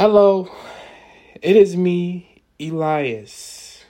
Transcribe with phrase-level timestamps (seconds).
[0.00, 0.48] Hello,
[1.42, 3.84] it is me, Elias.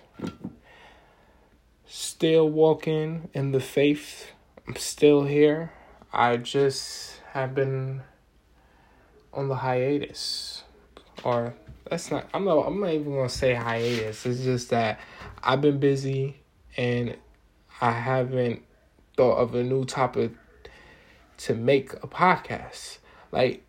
[1.84, 4.32] Still walking in the faith.
[4.66, 5.70] I'm still here.
[6.10, 8.00] I just have been
[9.34, 10.64] on the hiatus.
[11.24, 11.54] Or
[11.90, 14.24] that's not I'm not I'm not even gonna say hiatus.
[14.24, 15.00] It's just that
[15.42, 16.38] I've been busy
[16.78, 17.18] and
[17.82, 18.62] I haven't
[19.14, 20.30] thought of a new topic
[21.36, 22.96] to make a podcast.
[23.30, 23.62] Like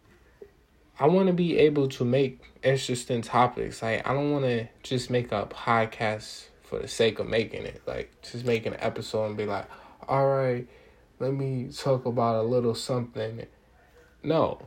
[1.01, 3.81] I want to be able to make interesting topics.
[3.81, 7.81] Like I don't want to just make a podcast for the sake of making it.
[7.87, 9.65] Like just make an episode and be like,
[10.09, 10.67] "All right,
[11.19, 13.45] let me talk about a little something."
[14.23, 14.61] No.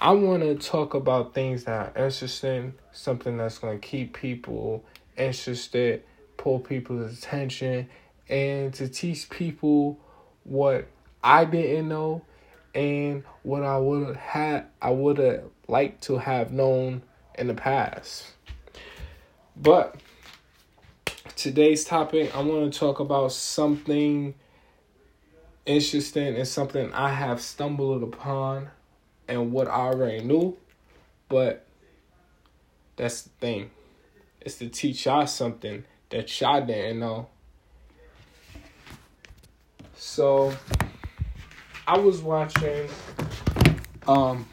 [0.00, 4.84] I want to talk about things that are interesting, something that's going to keep people
[5.16, 6.02] interested,
[6.36, 7.88] pull people's attention,
[8.28, 9.98] and to teach people
[10.44, 10.88] what
[11.24, 12.22] I didn't know
[12.76, 17.02] and what I would have had I would have liked to have known
[17.36, 18.32] in the past.
[19.56, 19.96] But
[21.34, 24.34] today's topic I want to talk about something
[25.64, 28.68] interesting and something I have stumbled upon
[29.26, 30.56] and what I already knew,
[31.30, 31.64] but
[32.96, 33.70] that's the thing.
[34.42, 37.28] It's to teach y'all something that y'all didn't know.
[39.96, 40.54] So
[41.88, 42.88] I was watching
[44.08, 44.48] um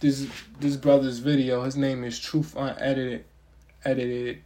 [0.00, 0.26] this
[0.58, 1.62] this brother's video.
[1.64, 3.26] His name is Truth Unedited
[3.84, 4.42] Edited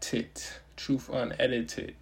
[0.00, 0.60] Tit.
[0.76, 1.96] Truth Unedited.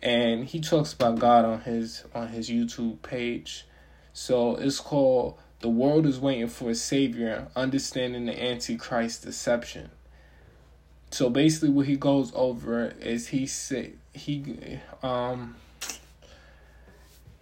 [0.00, 3.66] And he talks about God on his on his YouTube page.
[4.12, 9.90] So it's called The World is Waiting for a Savior, Understanding the Antichrist Deception.
[11.10, 15.56] So basically what he goes over is he say he um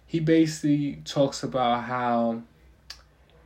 [0.05, 2.41] he basically talks about how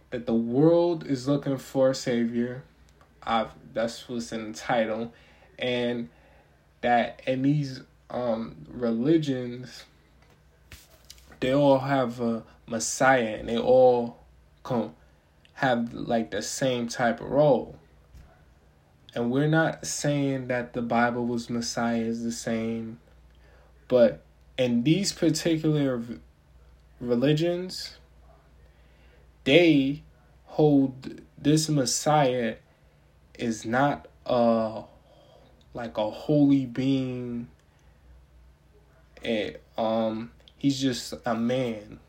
[0.10, 2.64] that the world is looking for a savior.
[3.24, 5.14] I've, that's what's in the title,
[5.58, 6.10] and
[6.82, 9.84] that in these um, religions,
[11.40, 14.18] they all have a messiah, and they all
[14.64, 14.96] come
[15.54, 17.76] have like the same type of role.
[19.14, 23.00] And we're not saying that the Bible was Messiah is the same,
[23.88, 24.22] but
[24.58, 26.02] in these particular
[27.00, 27.98] religions,
[29.44, 30.04] they
[30.46, 32.56] hold this Messiah
[33.38, 34.84] is not a
[35.74, 37.48] like a holy being.
[39.24, 42.00] And, um, he's just a man,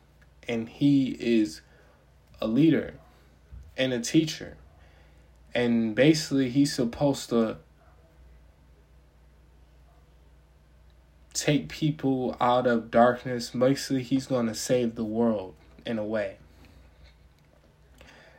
[0.46, 1.60] and he is
[2.40, 2.94] a leader
[3.76, 4.56] and a teacher,
[5.54, 7.58] and basically he's supposed to
[11.32, 13.54] take people out of darkness.
[13.54, 15.54] Mostly, he's going to save the world
[15.86, 16.36] in a way.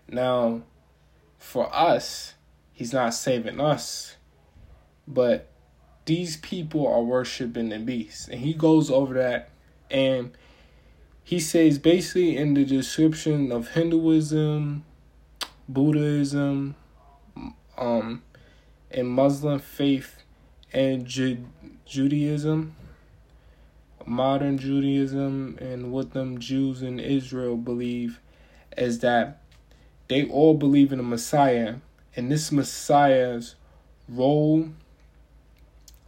[0.08, 0.64] Now,
[1.38, 2.34] for us,
[2.74, 4.18] he's not saving us,
[5.08, 5.48] but
[6.06, 8.28] these people are worshiping the beast.
[8.28, 9.50] And he goes over that
[9.90, 10.32] and
[11.24, 14.84] he says basically in the description of Hinduism,
[15.70, 16.76] Buddhism,
[17.78, 18.24] um,
[18.90, 20.18] and Muslim faith
[20.74, 21.48] and Ju-
[21.86, 22.76] Judaism,
[24.06, 28.20] modern Judaism and what them Jews in Israel believe
[28.78, 29.42] is that
[30.08, 31.76] they all believe in a Messiah,
[32.16, 33.56] and this Messiah's
[34.10, 34.70] role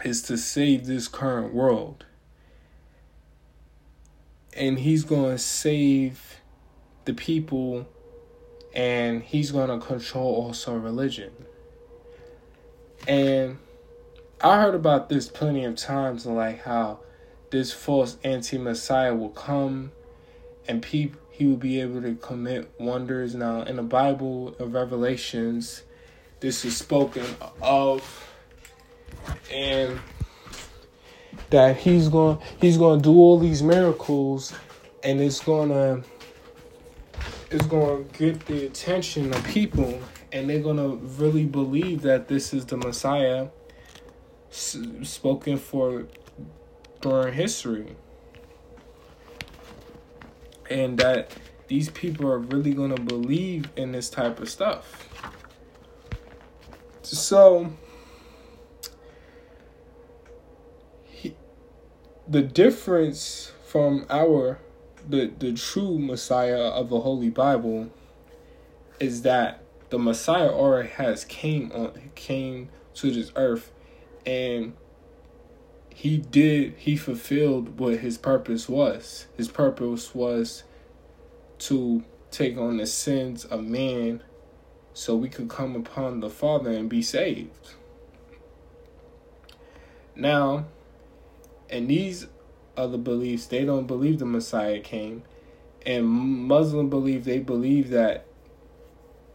[0.03, 2.05] is to save this current world.
[4.55, 6.41] And he's going to save
[7.05, 7.87] the people
[8.73, 11.31] and he's going to control also religion.
[13.07, 13.57] And
[14.43, 16.99] I heard about this plenty of times, like how
[17.49, 19.93] this false anti Messiah will come
[20.67, 23.33] and people he will be able to commit wonders.
[23.33, 25.83] Now in the Bible of Revelations,
[26.41, 27.25] this is spoken
[27.61, 28.29] of
[29.49, 29.97] and
[31.49, 34.53] that he's going he's going to do all these miracles
[35.05, 35.39] and it's
[35.69, 36.03] to
[37.49, 37.65] it's
[38.03, 40.01] to get the attention of people
[40.33, 43.47] and they're to really believe that this is the Messiah
[44.53, 46.05] spoken for
[47.01, 47.95] during history.
[50.69, 51.31] And that
[51.67, 55.09] these people are really going to believe in this type of stuff.
[57.01, 57.73] So,
[61.03, 61.35] he,
[62.27, 64.59] the difference from our
[65.07, 67.89] the the true Messiah of the Holy Bible
[68.99, 73.72] is that the Messiah already has came on came to this earth
[74.25, 74.73] and
[75.89, 80.63] he did he fulfilled what his purpose was his purpose was
[81.59, 84.21] to take on the sins of man
[84.93, 87.73] so we could come upon the Father and be saved.
[90.15, 90.65] Now,
[91.69, 92.27] and these
[92.77, 95.23] other beliefs, they don't believe the Messiah came.
[95.85, 98.25] And Muslim believe they believe that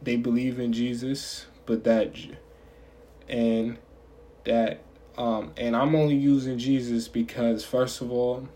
[0.01, 2.17] they believe in Jesus, but that
[3.29, 3.77] and
[4.45, 4.83] that
[5.17, 8.49] um and I'm only using Jesus because first of all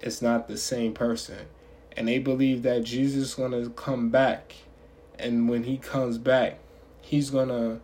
[0.00, 1.46] it's not the same person.
[1.96, 4.54] And they believe that Jesus is to come back.
[5.18, 6.58] And when he comes back,
[7.00, 7.80] he's to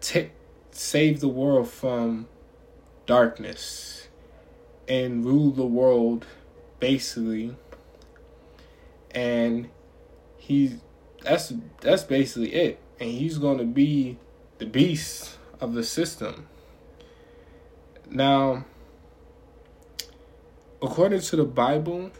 [0.00, 0.32] take
[0.70, 2.28] save the world from
[3.06, 4.08] darkness
[4.88, 6.26] and rule the world
[6.80, 7.56] basically.
[9.12, 9.70] And
[10.36, 10.78] he's
[11.22, 12.80] that's that's basically it.
[13.00, 14.18] And he's to be
[14.58, 16.48] the beast of the system.
[18.10, 18.64] Now
[20.80, 22.10] according to the bible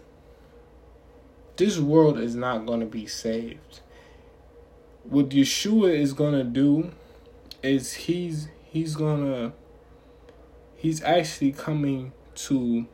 [1.56, 3.80] this world is not going to be saved.
[5.02, 6.92] What yeshua is going to do
[7.62, 9.52] is he's he's going to
[10.76, 12.86] he's actually coming to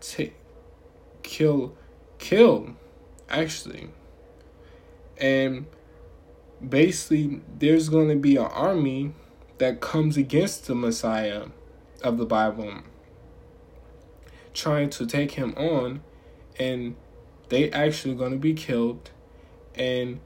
[0.00, 0.34] take
[1.22, 1.74] kill
[2.18, 2.76] kill
[3.28, 3.88] actually.
[5.18, 5.66] And
[6.66, 9.14] basically there's going to be an army
[9.62, 11.46] that comes against the messiah
[12.02, 12.74] of the bible
[14.52, 16.02] trying to take him on
[16.58, 16.94] and
[17.48, 19.10] they actually going to be killed
[19.74, 20.20] and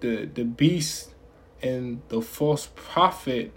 [0.00, 1.14] the the beast
[1.62, 3.52] and the false prophet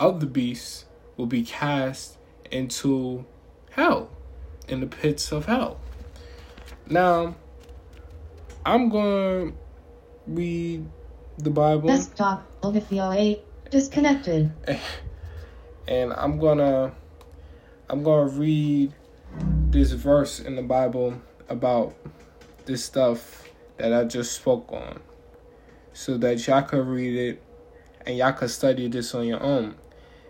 [0.00, 2.16] of the beast will be cast
[2.50, 3.24] into
[3.70, 4.10] hell,
[4.68, 5.78] in the pits of hell.
[6.88, 7.36] Now,
[8.64, 9.56] I'm going to
[10.26, 10.86] read
[11.36, 11.88] the Bible.
[11.88, 12.46] Desktop,
[13.70, 14.52] disconnected.
[15.88, 16.92] And I'm to
[17.88, 18.92] I'm to read
[19.70, 21.18] this verse in the Bible
[21.48, 21.94] about
[22.66, 23.48] this stuff
[23.78, 25.00] that I just spoke on
[25.94, 27.42] so that y'all could read it
[28.04, 29.76] and y'all could study this on your own.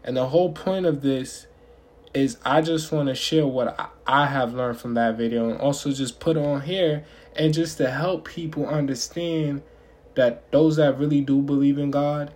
[0.05, 1.49] And the whole point of this
[2.15, 5.91] is I just want to share what I have learned from that video and also
[5.91, 7.05] just put on here
[7.35, 9.63] and just to help people understand
[10.15, 12.33] that those that really do believe in God,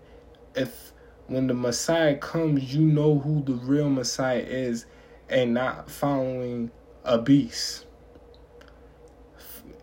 [0.55, 0.92] if
[1.33, 4.87] when the Messiah comes, you know who the real Messiah is
[5.29, 6.71] and not following
[7.05, 7.87] a beast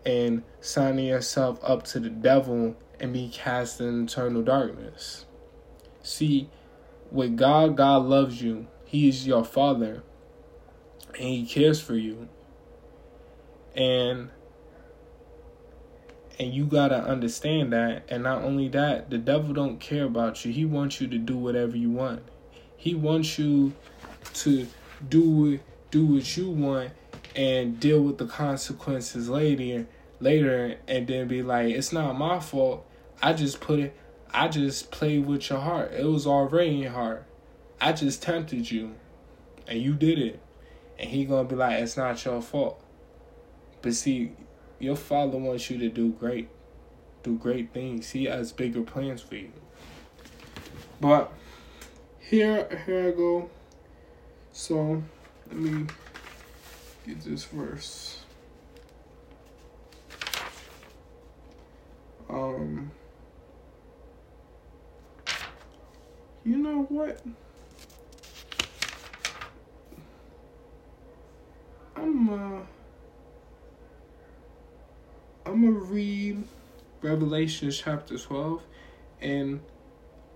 [0.06, 5.26] and signing yourself up to the devil and be cast in eternal darkness.
[6.02, 6.48] See,
[7.10, 8.66] with God, God loves you.
[8.84, 10.02] He is your father.
[11.14, 12.28] And he cares for you.
[13.74, 14.30] And
[16.40, 18.04] and you gotta understand that.
[18.08, 20.50] And not only that, the devil don't care about you.
[20.50, 22.22] He wants you to do whatever you want.
[22.78, 23.74] He wants you
[24.32, 24.66] to
[25.06, 25.60] do it
[25.90, 26.92] do what you want
[27.34, 29.86] and deal with the consequences later
[30.20, 32.86] later and then be like, it's not my fault.
[33.22, 33.96] I just put it
[34.32, 35.92] I just played with your heart.
[35.92, 37.26] It was already in your heart.
[37.82, 38.94] I just tempted you,
[39.66, 40.40] and you did it.
[40.98, 42.82] And he gonna be like, it's not your fault.
[43.82, 44.32] But see,
[44.80, 46.48] your father wants you to do great,
[47.22, 48.10] do great things.
[48.10, 49.52] He has bigger plans for you.
[51.00, 51.32] But
[52.18, 53.50] here, here I go.
[54.52, 55.02] So
[55.48, 55.86] let me
[57.06, 58.24] get this verse.
[62.28, 62.90] Um.
[66.44, 67.20] You know what?
[71.96, 72.62] I'm uh
[75.50, 76.44] I'm gonna read
[77.02, 78.62] Revelation chapter 12
[79.20, 79.60] and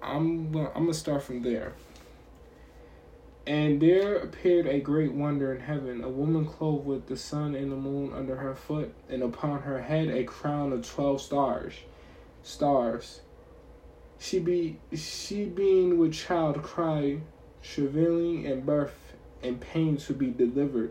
[0.03, 1.75] I'm I'm gonna start from there.
[3.47, 7.71] And there appeared a great wonder in heaven, a woman clothed with the sun and
[7.71, 11.75] the moon under her foot, and upon her head a crown of twelve stars.
[12.43, 13.21] Stars.
[14.19, 17.21] She be she being with child cry,
[17.63, 20.91] travailing and birth and pain to be delivered.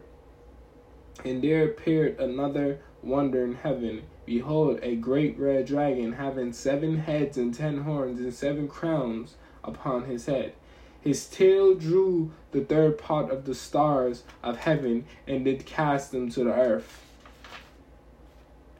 [1.25, 4.03] And there appeared another wonder in heaven.
[4.25, 10.05] Behold, a great red dragon having seven heads and ten horns and seven crowns upon
[10.05, 10.53] his head.
[11.01, 16.29] His tail drew the third part of the stars of heaven and did cast them
[16.31, 17.01] to the earth.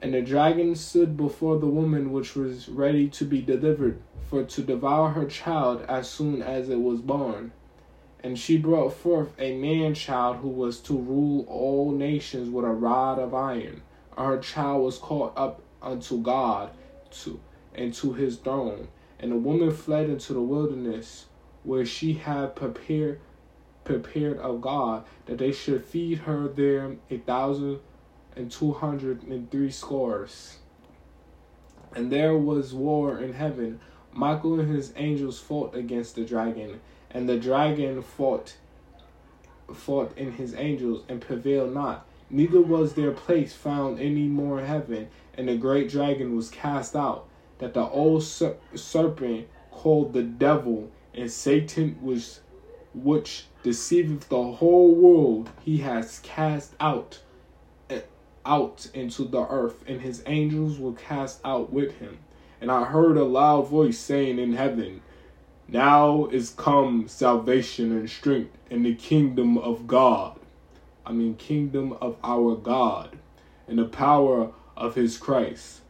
[0.01, 4.61] And the dragon stood before the woman which was ready to be delivered, for to
[4.61, 7.51] devour her child as soon as it was born.
[8.23, 12.69] And she brought forth a man child who was to rule all nations with a
[12.69, 13.81] rod of iron.
[14.17, 16.71] Her child was caught up unto God
[17.23, 17.39] to
[17.75, 18.87] and to his throne.
[19.19, 21.25] And the woman fled into the wilderness,
[21.63, 23.19] where she had prepared
[23.83, 27.79] prepared of God, that they should feed her there a thousand
[28.35, 30.57] and two hundred and three scores.
[31.95, 33.79] And there was war in heaven.
[34.11, 38.55] Michael and his angels fought against the dragon, and the dragon fought
[39.73, 42.05] fought in his angels and prevailed not.
[42.33, 46.95] Neither was their place found any more in heaven, and the great dragon was cast
[46.95, 47.27] out,
[47.59, 52.39] that the old ser- serpent called the devil and Satan was
[52.95, 57.19] which deceiveth the whole world, he has cast out
[57.91, 58.01] eh,
[58.43, 62.17] out into the earth, and his angels were cast out with him.
[62.59, 65.01] And I heard a loud voice saying in heaven,
[65.67, 70.39] Now is come salvation and strength in the kingdom of God.
[71.05, 73.17] I mean, kingdom of our God,
[73.67, 75.81] and the power of his Christ.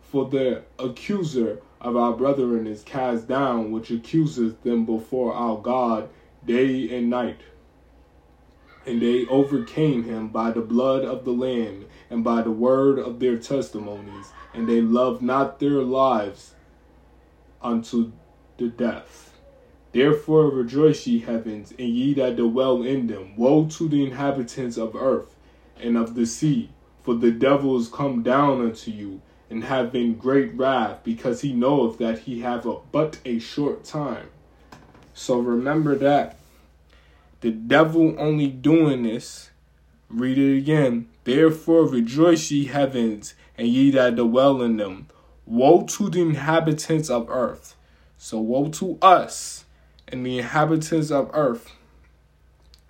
[0.00, 6.08] For the accuser of our brethren is cast down, which accuses them before our God
[6.44, 7.40] day and night.
[8.86, 13.18] And they overcame him by the blood of the Lamb and by the word of
[13.18, 16.54] their testimonies, and they loved not their lives
[17.60, 18.12] unto
[18.58, 19.25] the death.
[19.96, 23.32] Therefore rejoice ye heavens, and ye that dwell in them.
[23.34, 25.34] Woe to the inhabitants of earth
[25.80, 26.68] and of the sea,
[27.02, 31.54] for the devil is come down unto you, and have been great wrath, because he
[31.54, 34.28] knoweth that he have a, but a short time.
[35.14, 36.40] So remember that.
[37.40, 39.50] The devil only doing this.
[40.10, 41.08] Read it again.
[41.24, 45.06] Therefore rejoice ye heavens, and ye that dwell in them.
[45.46, 47.76] Woe to the inhabitants of earth.
[48.18, 49.62] So woe to us
[50.08, 51.72] and the inhabitants of earth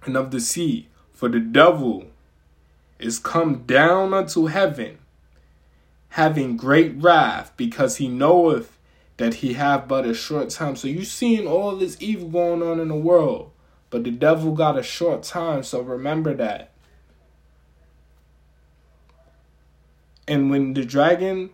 [0.05, 2.05] and of the sea, for the devil
[2.99, 4.99] is come down unto heaven,
[6.11, 8.79] having great wrath, because he knoweth
[9.17, 10.77] that he have but a short time.
[10.77, 13.51] So you seeing all this evil going on in the world,
[13.91, 16.73] but the devil got a short time, so remember that.
[20.29, 21.51] And when the dragon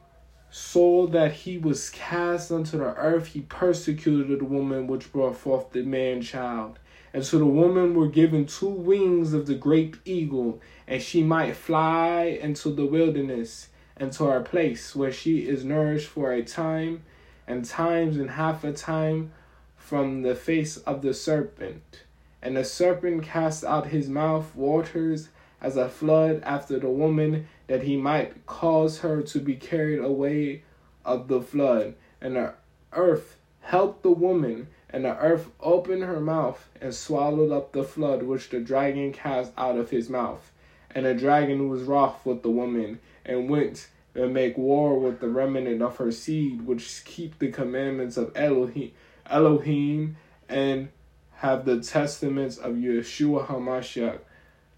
[0.54, 5.70] saw that he was cast unto the earth, he persecuted the woman which brought forth
[5.70, 6.78] the man child.
[7.14, 11.56] And so the woman were given two wings of the great eagle, and she might
[11.56, 17.02] fly into the wilderness, and to her place where she is nourished for a time,
[17.46, 19.32] and times and half a time
[19.74, 22.02] from the face of the serpent.
[22.42, 25.30] And the serpent cast out his mouth waters
[25.62, 30.62] as a flood after the woman, that he might cause her to be carried away
[31.06, 31.94] of the flood.
[32.20, 32.52] And the
[32.92, 38.24] earth helped the woman, and the earth opened her mouth and swallowed up the flood
[38.24, 40.52] which the dragon cast out of his mouth.
[40.94, 45.30] And the dragon was wroth with the woman, and went and make war with the
[45.30, 48.92] remnant of her seed, which keep the commandments of Elohim,
[49.24, 50.90] Elohim and
[51.36, 54.18] have the testaments of Yeshua HaMashiach.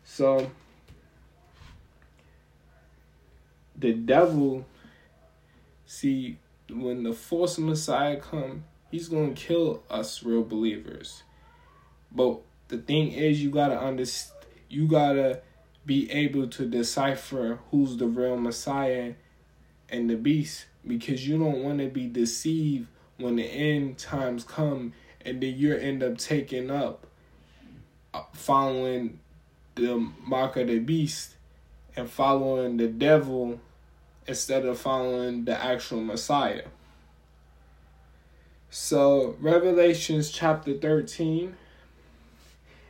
[0.05, 0.49] So,
[3.77, 4.65] the devil,
[5.87, 6.39] see,
[6.71, 11.23] when the false Messiah come, he's going to kill us real believers.
[12.13, 14.39] But the thing is, you got to understand,
[14.69, 15.41] you got to
[15.87, 19.15] be able to decipher who's the real Messiah
[19.89, 22.89] and the beast because you don't want to be deceived
[23.19, 24.93] when the end times come
[25.25, 27.07] and then you end up taking up
[28.13, 29.19] uh, following
[29.75, 31.35] the mark of the beast
[31.97, 33.61] and following the devil
[34.27, 36.65] instead of following the actual Messiah.
[38.71, 41.57] So, Revelations chapter 13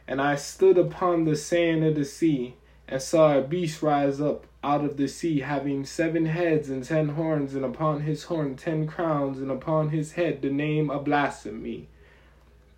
[0.08, 2.54] And I stood upon the sand of the sea
[2.88, 7.10] and saw a beast rise up out of the sea, having seven heads and ten
[7.10, 11.86] horns, and upon his horn ten crowns, and upon his head the name of blasphemy.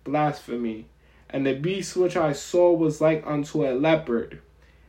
[0.03, 0.85] Blasphemy.
[1.29, 4.41] And the beast which I saw was like unto a leopard,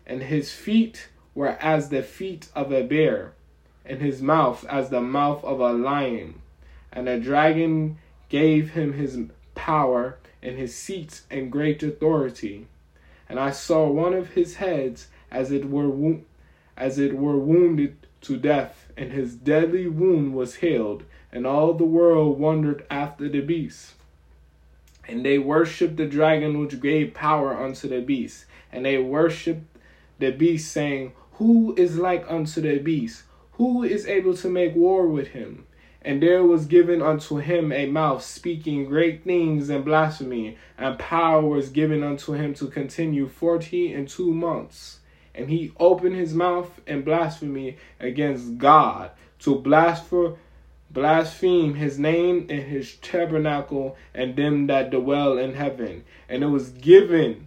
[0.06, 3.30] and his feet were as the feet of a bear,
[3.86, 6.34] and his mouth as the mouth of a lion.
[6.92, 9.16] And the dragon gave him his
[9.54, 12.66] power and his seat and great authority.
[13.28, 16.22] And I saw one of his heads as it were wo-
[16.76, 21.84] as it were wounded to death, and his deadly wound was healed, and all the
[21.84, 23.94] world wondered after the beast.
[25.06, 29.66] And they worshipped the dragon which gave power unto the beast, and they worshipped
[30.18, 33.22] the beast, saying, Who is like unto the beast?
[33.52, 35.66] Who is able to make war with him?
[36.02, 41.42] And there was given unto him a mouth speaking great things and blasphemy, and power
[41.42, 44.98] was given unto him to continue forty and two months.
[45.34, 49.54] And he opened his mouth in blasphemy against God, to
[50.90, 56.04] blaspheme his name and his tabernacle and them that dwell in heaven.
[56.28, 57.46] And it was given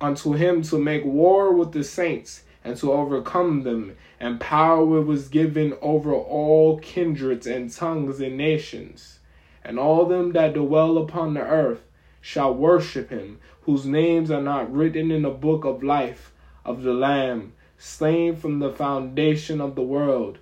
[0.00, 5.28] unto him to make war with the saints and to overcome them, and power was
[5.28, 9.18] given over all kindreds and tongues and nations.
[9.64, 11.82] And all them that dwell upon the earth
[12.20, 16.32] shall worship him, whose names are not written in the book of life
[16.64, 20.38] of the Lamb, slain from the foundation of the world.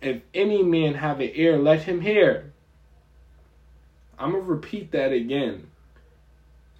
[0.00, 2.52] If any man have an ear, let him hear.
[4.18, 5.68] I'm going to repeat that again,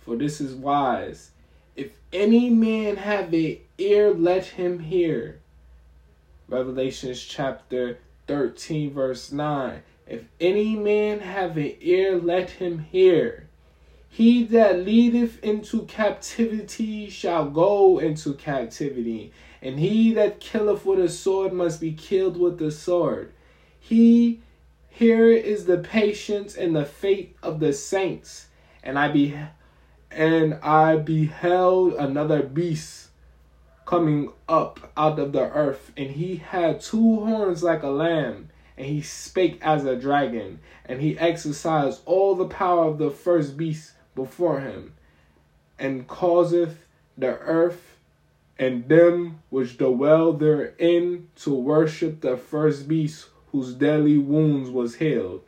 [0.01, 1.31] for this is wise.
[1.77, 5.41] If any man have an ear, let him hear.
[6.49, 9.83] Revelations chapter 13, verse 9.
[10.07, 13.49] If any man have an ear, let him hear.
[14.09, 21.09] He that leadeth into captivity shall go into captivity, and he that killeth with a
[21.09, 23.33] sword must be killed with the sword.
[23.81, 24.43] He
[24.91, 28.49] here is the patience and the faith of the saints.
[28.85, 29.35] And I be
[30.11, 33.09] and I beheld another beast
[33.85, 38.87] coming up out of the earth, and he had two horns like a lamb, and
[38.87, 43.93] he spake as a dragon, and he exercised all the power of the first beast
[44.15, 44.95] before him,
[45.79, 46.87] and causeth
[47.17, 47.93] the earth
[48.59, 55.43] and them which dwell therein to worship the first beast whose deadly wounds was healed.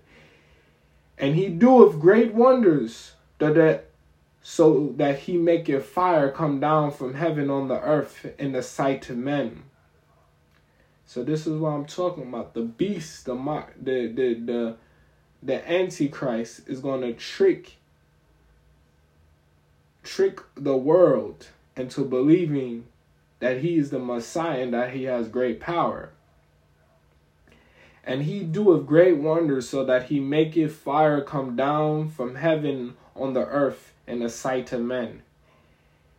[1.16, 3.84] And he doeth great wonders, that,
[4.46, 9.08] so that he maketh fire come down from heaven on the earth in the sight
[9.08, 9.62] of men.
[11.06, 12.52] So this is what I'm talking about.
[12.52, 13.34] The beast, the
[13.80, 14.76] the the the,
[15.42, 17.76] the antichrist is to trick
[20.02, 22.84] trick the world into believing
[23.38, 26.10] that he is the Messiah and that he has great power.
[28.06, 33.32] And he doeth great wonders so that he maketh fire come down from heaven on
[33.32, 35.22] the earth in the sight of men.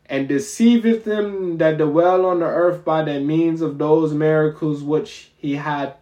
[0.07, 5.31] And deceiveth them that dwell on the earth by the means of those miracles which
[5.37, 5.95] he had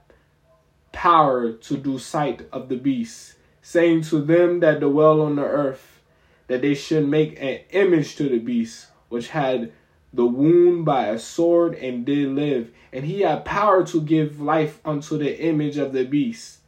[0.91, 6.01] power to do sight of the beast, saying to them that dwell on the earth,
[6.47, 9.71] that they should make an image to the beast, which had
[10.11, 12.71] the wound by a sword and did live.
[12.91, 16.59] And he had power to give life unto the image of the beast,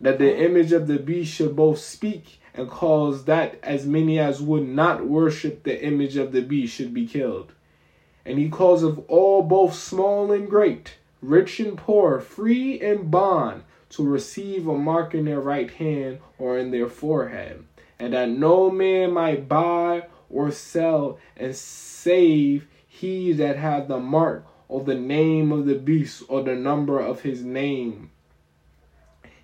[0.00, 4.40] that the image of the beast should both speak and cause that as many as
[4.40, 7.52] would not worship the image of the beast should be killed.
[8.24, 14.02] And he causeth all, both small and great, rich and poor, free and bond, to
[14.02, 17.64] receive a mark in their right hand or in their forehead
[17.98, 24.46] and that no man might buy or sell and save he that had the mark
[24.68, 28.10] or the name of the beast or the number of his name.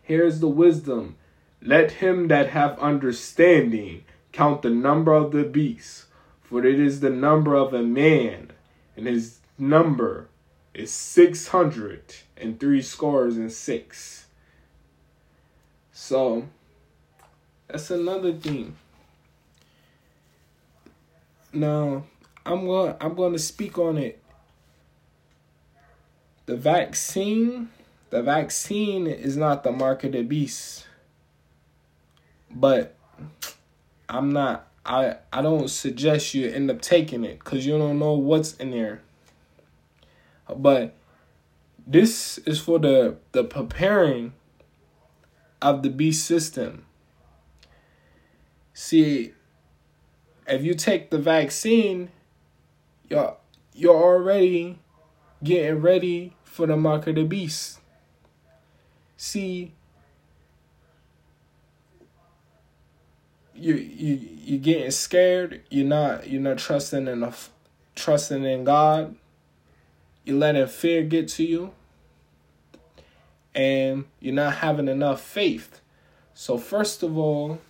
[0.02, 1.16] Here's the wisdom.
[1.64, 6.06] Let him that have understanding count the number of the beast,
[6.42, 8.50] for it is the number of a man,
[8.96, 10.28] and his number
[10.74, 12.02] is six hundred
[12.36, 14.26] and three scores and six.
[15.92, 16.48] So
[17.68, 18.74] that's another thing.
[21.52, 22.04] Now,
[22.44, 24.20] I'm going I'm going to speak on it.
[26.46, 27.68] The vaccine,
[28.10, 30.86] the vaccine is not the mark of the beast.
[32.54, 32.94] But
[34.08, 38.14] I'm not I I don't suggest you end up taking it cuz you don't know
[38.14, 39.02] what's in there.
[40.54, 40.94] But
[41.86, 44.32] this is for the the preparing
[45.60, 46.84] of the beast system.
[48.74, 49.32] See,
[50.46, 52.10] if you take the vaccine,
[53.08, 53.36] you're
[53.74, 54.78] you're already
[55.42, 57.80] getting ready for the mark of the beast.
[59.16, 59.72] See,
[63.62, 65.62] you you you getting scared.
[65.70, 67.32] You're not you're not trusting in
[67.94, 69.14] trusting in God.
[70.24, 71.72] You're letting fear get to you,
[73.54, 75.80] and you're not having enough faith.
[76.34, 77.60] So first of all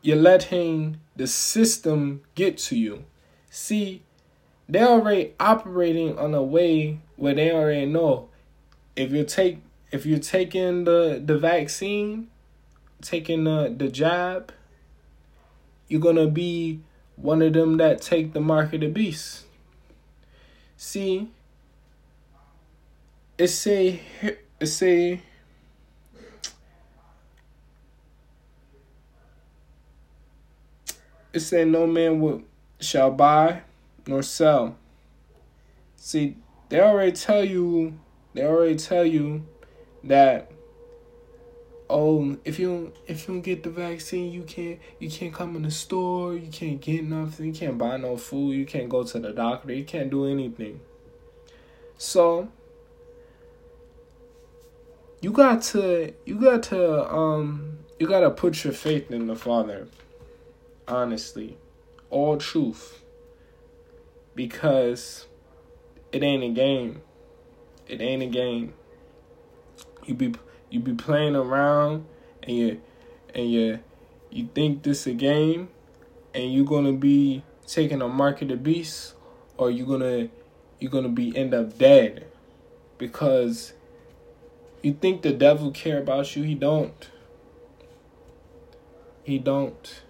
[0.00, 3.04] you're letting the system get to you.
[3.50, 4.02] See,
[4.68, 8.28] they're already operating on a way where they already know
[8.96, 9.58] if you take
[9.90, 12.28] if you're taking the the vaccine,
[13.02, 14.52] taking the the jab,
[15.88, 16.80] you're gonna be
[17.16, 19.44] one of them that take the mark of the beast.
[20.76, 21.28] See,
[23.36, 24.00] it say
[24.60, 25.20] it's a
[31.32, 32.42] it say no man will
[32.80, 33.62] shall buy
[34.06, 34.76] nor sell.
[35.96, 36.36] See,
[36.68, 37.98] they already tell you
[38.34, 39.46] they already tell you
[40.04, 40.50] that
[41.90, 45.56] oh, if you don't, if you don't get the vaccine, you can't you can't come
[45.56, 49.04] in the store, you can't get nothing, you can't buy no food, you can't go
[49.04, 50.80] to the doctor, you can't do anything.
[51.96, 52.48] So
[55.20, 59.36] you got to you got to um you got to put your faith in the
[59.36, 59.88] Father.
[60.86, 61.58] Honestly,
[62.10, 63.02] all truth.
[64.34, 65.26] Because
[66.12, 67.02] it ain't a game.
[67.88, 68.74] It ain't a game.
[70.06, 70.34] You be
[70.70, 72.04] you be playing around
[72.42, 72.80] and you
[73.34, 73.78] and you
[74.30, 75.68] you think this a game
[76.34, 79.14] and you're gonna be taking a mark of the beast
[79.56, 80.28] or you're gonna
[80.78, 82.26] you're gonna be end up dead
[82.98, 83.72] because
[84.82, 86.42] you think the devil care about you.
[86.42, 87.10] He don't.
[89.24, 90.02] He don't.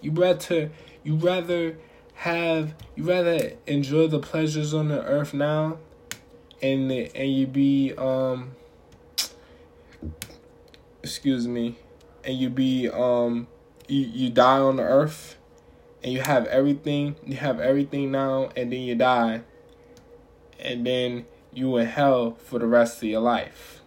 [0.00, 0.70] You rather
[1.04, 1.78] you rather
[2.14, 5.78] have you rather enjoy the pleasures on the earth now
[6.62, 8.52] and and you be um
[11.06, 11.76] excuse me
[12.24, 13.46] and you be um
[13.86, 15.36] you, you die on the earth
[16.02, 19.40] and you have everything you have everything now and then you die
[20.58, 23.80] and then you in hell for the rest of your life.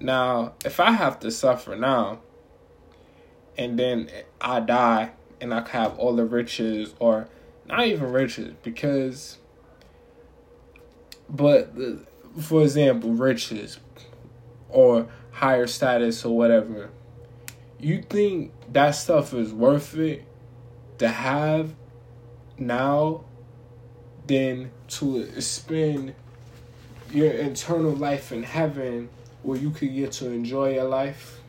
[0.00, 2.20] Now if i have to suffer now
[3.56, 4.10] and then
[4.40, 7.28] i die and i have all the riches or
[7.66, 9.38] not even riches because
[11.30, 11.72] but
[12.38, 13.78] for example riches
[14.68, 16.90] or higher status or whatever
[17.78, 20.24] you think that stuff is worth it
[20.98, 21.74] to have
[22.58, 23.24] now
[24.26, 26.14] than to spend
[27.12, 29.08] your eternal life in heaven
[29.42, 31.40] where you could get to enjoy your life?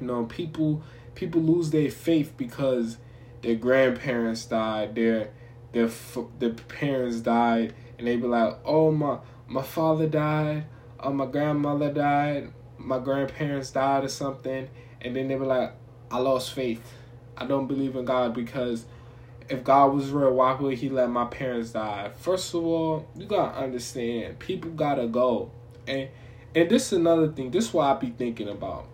[0.00, 0.82] You know people
[1.14, 2.98] people lose their faith because
[3.42, 5.30] their grandparents died, their
[5.72, 5.88] their
[6.38, 10.64] their parents died, and they be like, "Oh my my father died,
[11.04, 14.68] oh my grandmother died, my grandparents died or something,"
[15.00, 15.72] and then they were like,
[16.10, 16.82] "I lost faith.
[17.36, 18.86] I don't believe in God because."
[19.46, 22.10] If God was real, why would He let my parents die?
[22.16, 25.50] First of all, you gotta understand, people gotta go,
[25.86, 26.08] and
[26.54, 27.50] and this is another thing.
[27.50, 28.86] This is what I be thinking about,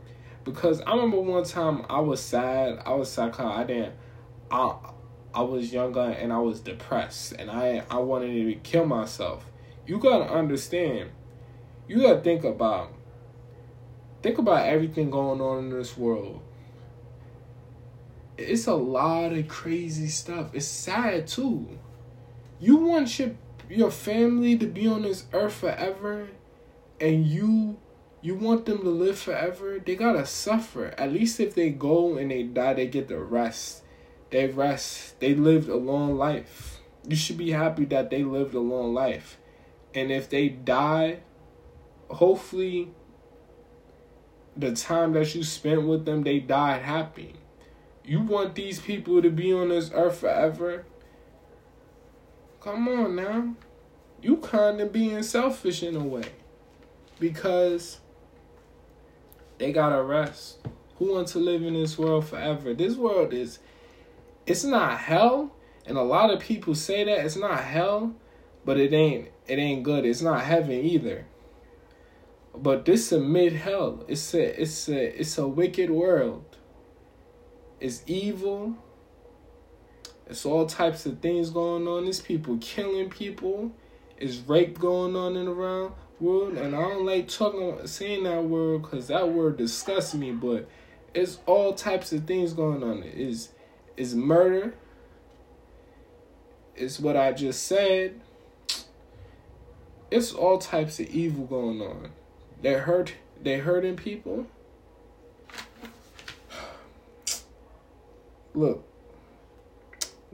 [0.42, 2.80] because I remember one time I was sad.
[2.84, 3.94] I was sad I didn't
[4.50, 4.74] I
[5.32, 9.46] I was younger and I was depressed and I I wanted to kill myself.
[9.86, 11.10] You gotta understand.
[11.90, 12.92] You gotta think about
[14.22, 16.40] think about everything going on in this world.
[18.38, 20.54] It's a lot of crazy stuff.
[20.54, 21.80] It's sad too.
[22.60, 23.32] You want your
[23.68, 26.28] your family to be on this earth forever
[27.00, 27.76] and you
[28.22, 30.94] you want them to live forever, they gotta suffer.
[30.96, 33.82] At least if they go and they die, they get the rest
[34.30, 35.18] they rest.
[35.18, 36.82] They lived a long life.
[37.08, 39.38] You should be happy that they lived a long life.
[39.92, 41.22] And if they die,
[42.10, 42.90] hopefully
[44.56, 47.34] the time that you spent with them, they died happy.
[48.04, 50.84] You want these people to be on this earth forever?
[52.60, 53.54] Come on now.
[54.22, 56.24] You kind of being selfish in a way.
[57.18, 58.00] Because
[59.58, 60.58] they gotta rest.
[60.96, 62.74] Who wants to live in this world forever?
[62.74, 63.58] This world is
[64.46, 65.52] it's not hell,
[65.86, 68.14] and a lot of people say that it's not hell,
[68.64, 70.04] but it ain't it ain't good.
[70.04, 71.26] It's not heaven either.
[72.56, 74.04] But this a mid hell.
[74.08, 76.56] It's a it's a it's a wicked world.
[77.78, 78.76] It's evil.
[80.26, 82.06] It's all types of things going on.
[82.06, 83.72] It's people killing people.
[84.16, 88.82] It's rape going on in around world, and I don't like talking saying that word
[88.82, 90.32] because that word disgusts me.
[90.32, 90.68] But
[91.14, 93.02] it's all types of things going on.
[93.02, 93.48] It's
[93.96, 94.74] is murder.
[96.76, 98.20] It's what I just said.
[100.10, 102.10] It's all types of evil going on.
[102.62, 103.14] They hurt.
[103.42, 104.46] They hurting people.
[108.54, 108.84] Look,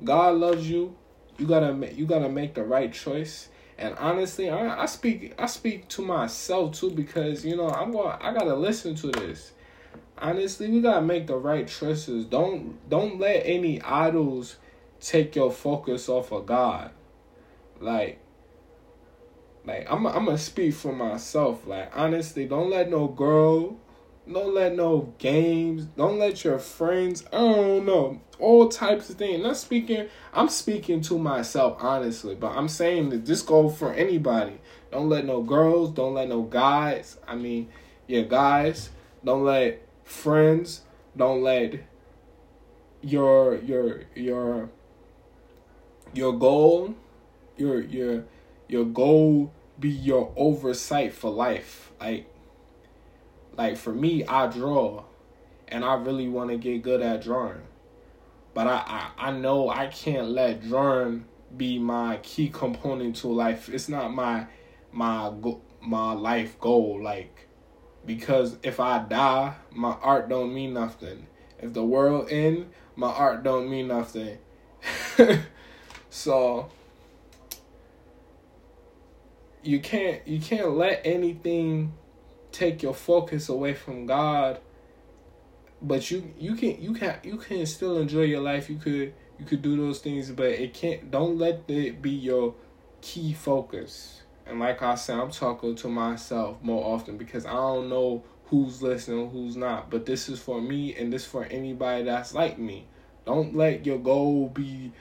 [0.03, 0.97] God loves you.
[1.39, 1.95] You gotta.
[1.95, 3.49] You gotta make the right choice.
[3.79, 5.35] And honestly, I, I speak.
[5.39, 8.17] I speak to myself too because you know I'm going.
[8.21, 9.53] I gotta listen to this
[10.19, 12.25] honestly, we gotta make the right choices.
[12.25, 14.57] Don't don't let any idols
[15.01, 16.91] take your focus off of God.
[17.81, 18.19] Like,
[19.66, 21.66] like I'm I'm gonna speak for myself.
[21.66, 23.76] Like honestly, don't let no girl,
[24.31, 27.24] don't let no games, don't let your friends.
[27.33, 29.42] I don't know all types of things.
[29.42, 30.09] Not speaking.
[30.33, 34.61] I'm speaking to myself honestly, but I'm saying that this go for anybody.
[34.92, 35.90] Don't let no girls.
[35.90, 37.18] Don't let no guys.
[37.26, 37.68] I mean,
[38.07, 38.90] yeah, guys.
[39.24, 40.83] Don't let friends
[41.16, 41.74] don't let
[43.02, 44.70] your your your
[46.12, 46.94] your goal
[47.57, 48.24] your your
[48.68, 52.27] your goal be your oversight for life like
[53.57, 55.05] like for me, I draw,
[55.69, 57.62] and I really want to get good at drawing,
[58.55, 61.25] but I, I I know I can't let drawing
[61.57, 63.69] be my key component to life.
[63.69, 64.47] It's not my
[64.93, 65.33] my
[65.81, 67.49] my life goal like
[68.05, 71.27] because if I die, my art don't mean nothing.
[71.59, 74.39] If the world end, my art don't mean nothing.
[76.11, 76.71] so
[79.62, 81.92] you can't you can't let anything
[82.53, 84.61] take your focus away from God.
[85.83, 88.71] But you you can you can you can still enjoy your life.
[88.71, 91.11] You could you could do those things, but it can't.
[91.11, 92.55] Don't let it be your
[93.03, 94.23] key focus.
[94.47, 98.81] And like I said, I'm talking to myself more often because I don't know who's
[98.81, 99.90] listening, who's not.
[99.90, 102.87] But this is for me, and this for anybody that's like me.
[103.25, 104.92] Don't let your goal be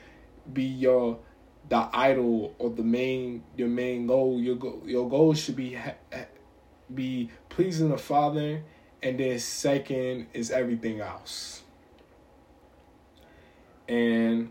[0.52, 1.18] be your
[1.68, 4.40] the idol or the main your main goal.
[4.40, 5.78] Your go, your goal should be
[6.94, 8.62] be pleasing the Father,
[9.02, 11.62] and then second is everything else.
[13.88, 14.50] And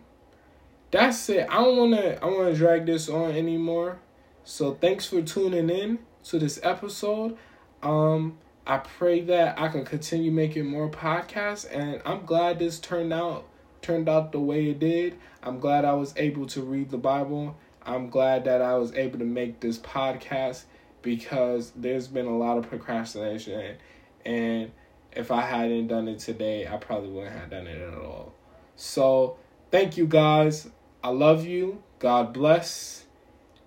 [0.91, 1.47] that's it.
[1.49, 3.99] I don't wanna I wanna drag this on anymore.
[4.43, 7.37] So thanks for tuning in to this episode.
[7.83, 13.13] Um I pray that I can continue making more podcasts and I'm glad this turned
[13.13, 13.45] out
[13.85, 15.15] turned out the way it did.
[15.43, 17.55] I'm glad I was able to read the Bible.
[17.83, 20.63] I'm glad that I was able to make this podcast
[21.03, 23.77] because there's been a lot of procrastination
[24.25, 24.71] and
[25.11, 28.33] if I hadn't done it today, I probably wouldn't have done it at all.
[28.75, 29.37] So,
[29.71, 30.67] thank you guys.
[31.03, 31.83] I love you.
[31.99, 33.05] God bless.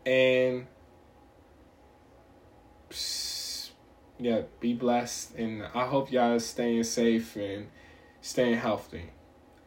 [0.04, 0.66] And
[4.18, 5.36] yeah, be blessed.
[5.36, 7.68] And I hope y'all are staying safe and
[8.20, 9.10] staying healthy.